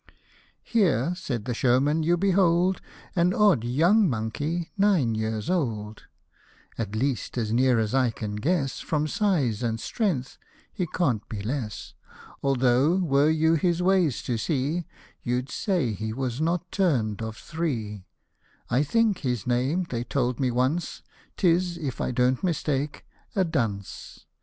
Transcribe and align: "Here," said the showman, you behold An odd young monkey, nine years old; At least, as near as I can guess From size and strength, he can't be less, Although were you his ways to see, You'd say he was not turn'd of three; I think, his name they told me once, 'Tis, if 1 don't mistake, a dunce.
"Here," 0.63 1.13
said 1.13 1.45
the 1.45 1.53
showman, 1.53 2.01
you 2.01 2.17
behold 2.17 2.81
An 3.15 3.35
odd 3.35 3.63
young 3.63 4.09
monkey, 4.09 4.71
nine 4.75 5.13
years 5.13 5.47
old; 5.47 6.05
At 6.75 6.95
least, 6.95 7.37
as 7.37 7.53
near 7.53 7.77
as 7.77 7.93
I 7.93 8.09
can 8.09 8.37
guess 8.37 8.79
From 8.79 9.05
size 9.05 9.61
and 9.61 9.79
strength, 9.79 10.39
he 10.73 10.87
can't 10.87 11.29
be 11.29 11.43
less, 11.43 11.93
Although 12.41 12.95
were 12.95 13.29
you 13.29 13.53
his 13.53 13.83
ways 13.83 14.23
to 14.23 14.39
see, 14.39 14.85
You'd 15.21 15.51
say 15.51 15.91
he 15.93 16.13
was 16.13 16.41
not 16.41 16.71
turn'd 16.71 17.21
of 17.21 17.37
three; 17.37 18.07
I 18.71 18.81
think, 18.81 19.19
his 19.19 19.45
name 19.45 19.85
they 19.91 20.03
told 20.03 20.39
me 20.39 20.49
once, 20.49 21.03
'Tis, 21.37 21.77
if 21.77 21.99
1 21.99 22.15
don't 22.15 22.43
mistake, 22.43 23.05
a 23.35 23.45
dunce. 23.45 24.25